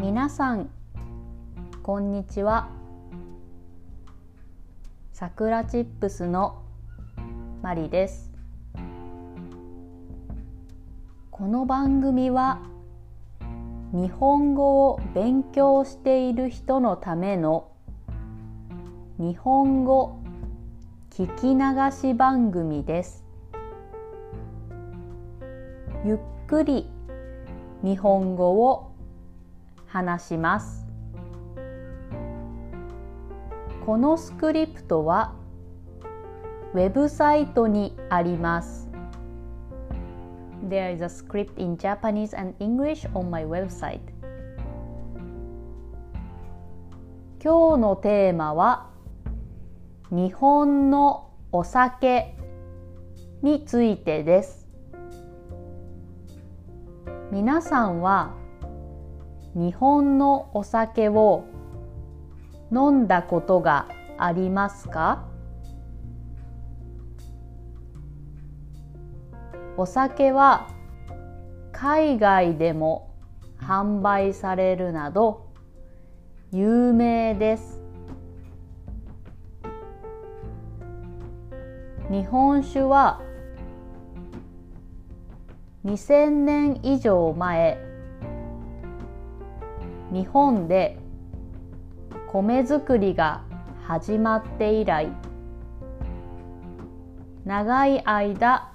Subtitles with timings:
[0.00, 0.70] 皆さん
[1.82, 2.68] こんにちは。
[5.12, 6.62] さくらチップスの
[7.62, 8.32] マリです。
[11.32, 12.60] この番組は
[13.92, 17.72] 日本語を勉強している人のための
[19.18, 20.20] 日本語
[21.10, 23.24] 聞き流し番組です。
[26.04, 26.88] ゆっくり
[27.82, 28.87] 日本語を
[29.88, 30.86] 話します。
[33.84, 35.34] このスクリプトは
[36.74, 38.88] ウェブサイトにあります。
[40.68, 44.00] There is a script in Japanese and English on my website.
[47.42, 48.90] 今日のテーマは
[50.10, 52.36] 日本のお酒
[53.42, 54.68] についてです。
[57.30, 58.34] 皆さんは
[59.58, 61.42] 日本のお酒を
[62.70, 65.26] 飲んだことがありますか？
[69.76, 70.68] お酒は
[71.72, 73.10] 海外でも
[73.60, 75.48] 販売されるなど
[76.52, 77.82] 有名です。
[82.08, 83.20] 日本酒は
[85.84, 87.87] 2000年以上前
[90.10, 90.98] 日本で
[92.32, 93.44] 米作りが
[93.86, 95.08] 始まって以来
[97.44, 98.72] 長い間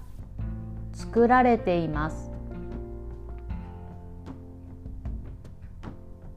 [0.93, 2.31] 作られています。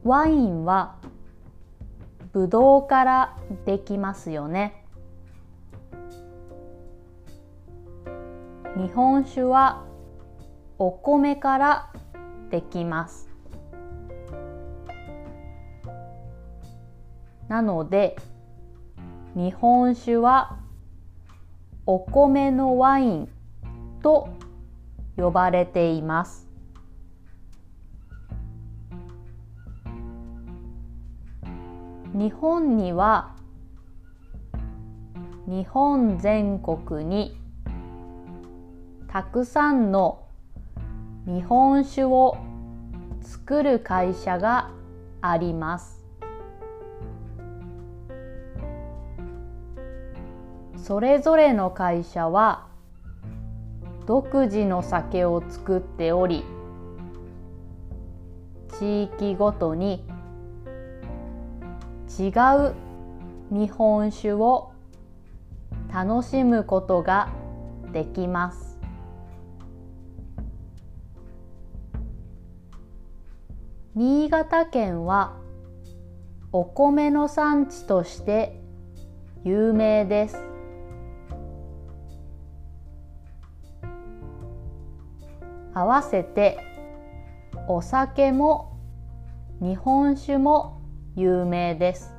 [0.03, 0.95] ワインは
[2.31, 4.85] ブドウからできますよね。
[8.77, 9.83] 日本酒は
[10.77, 11.91] お米から
[12.51, 13.27] できます。
[17.47, 18.17] なので
[19.35, 20.57] 日本酒は
[21.85, 23.29] お米のワイン
[24.01, 24.29] と
[25.15, 26.47] 呼ばれています。
[32.13, 33.35] 日本には
[35.45, 37.37] 日本全国に
[39.07, 40.23] たくさんの
[41.25, 42.37] 日本酒を
[43.21, 44.71] 作る会社が
[45.21, 45.96] あります。
[50.87, 52.65] それぞれの会社は
[54.05, 56.45] 独自の酒を作っており
[58.79, 60.07] 地域ごとに
[62.17, 62.73] 違う
[63.51, 64.71] 日本酒を
[65.93, 67.33] 楽しむことが
[67.91, 68.79] できます。
[73.93, 75.35] 新潟県は
[76.53, 78.61] お米の産地として
[79.43, 80.56] 有名です。
[85.77, 86.57] 合わせて
[87.67, 88.79] お酒も
[89.61, 90.81] 日本酒も
[91.15, 92.15] 有名です。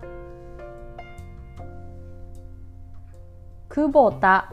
[3.68, 4.52] 久保田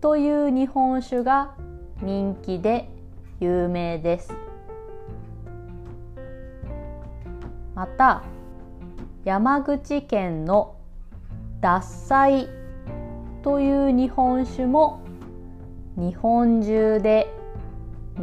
[0.00, 1.56] という日本酒が
[2.00, 2.88] 人気で
[3.40, 4.32] 有名です。
[7.74, 8.22] また
[9.24, 10.76] 山口県の
[11.60, 12.48] 獺祭
[13.42, 15.00] という日本酒も
[15.96, 17.34] 日本中で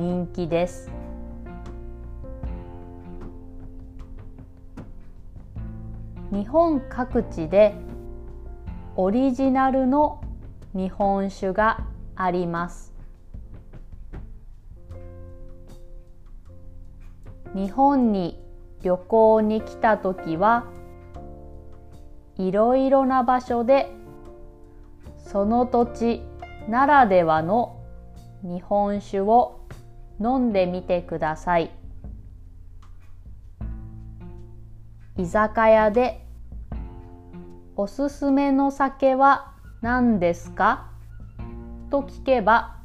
[0.01, 0.89] 人気です。
[6.31, 7.75] 日本各地で
[8.95, 10.23] オリジナルの
[10.73, 11.85] 日本酒が
[12.15, 12.95] あります。
[17.53, 18.43] 日本に
[18.81, 20.65] 旅行に来た時は
[22.37, 23.91] いろいろな場所で
[25.19, 26.23] その土地
[26.67, 27.79] ならではの
[28.41, 29.60] 日本酒を
[30.21, 31.71] 飲んでみてください
[35.17, 36.25] 居酒屋で
[37.75, 40.91] おすすめの酒は何ですか？
[41.89, 42.77] と聞けば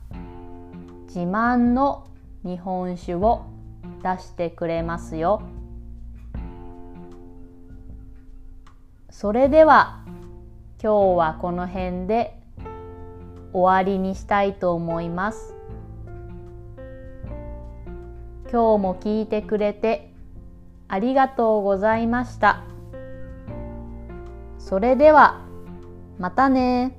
[1.09, 2.07] 自慢の
[2.45, 3.45] 日本酒を
[4.03, 5.43] 出してくれますよ。
[9.11, 10.05] それでは
[10.83, 12.39] 今日はこの辺で
[13.53, 15.56] 終わりにしたいと思います。
[18.51, 20.13] 今日も聞いてくれて
[20.89, 22.63] ありがとうございました。
[24.59, 25.41] それでは
[26.19, 26.99] またね